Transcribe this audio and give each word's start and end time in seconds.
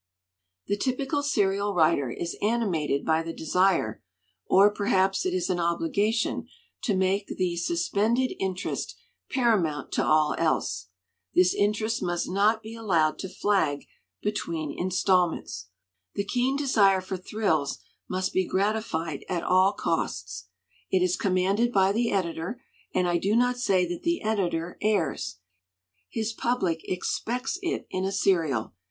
"The 0.65 0.77
typical 0.77 1.21
serial 1.21 1.75
writer 1.75 2.09
is 2.09 2.35
animated 2.41 3.05
by 3.05 3.21
the 3.21 3.33
desire, 3.35 4.01
or 4.47 4.73
perhaps 4.73 5.27
it 5.27 5.33
is 5.35 5.47
an 5.47 5.59
obligation, 5.59 6.47
to 6.81 6.95
make 6.97 7.27
the 7.27 7.55
'suspended 7.55 8.33
interest' 8.39 8.95
paramount 9.29 9.91
to 9.91 10.03
all 10.03 10.33
else. 10.39 10.87
This 11.35 11.53
interest 11.53 12.01
must 12.01 12.27
not 12.27 12.63
be 12.63 12.73
allowed 12.73 13.19
to 13.19 13.29
flag 13.29 13.85
between 14.23 14.71
instalments. 14.75 15.67
"The 16.15 16.25
keen 16.25 16.55
desire 16.55 17.01
for 17.01 17.15
thrills 17.15 17.77
must 18.09 18.33
be 18.33 18.47
gratified 18.47 19.23
at 19.29 19.43
all 19.43 19.71
costs. 19.71 20.47
It 20.89 21.03
is 21.03 21.15
commanded 21.15 21.71
by 21.71 21.91
the 21.91 22.09
editor 22.11 22.59
and 22.91 23.07
I 23.07 23.19
do 23.19 23.35
not 23.35 23.59
say 23.59 23.87
that 23.89 24.01
the 24.01 24.23
editor 24.23 24.79
errs. 24.81 25.37
His 26.09 26.33
pub 26.33 26.63
lic 26.63 26.79
expects 26.85 27.59
it 27.61 27.85
in 27.91 28.03
a 28.03 28.11
serial. 28.11 28.73